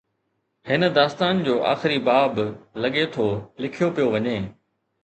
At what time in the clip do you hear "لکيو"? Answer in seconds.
3.61-3.87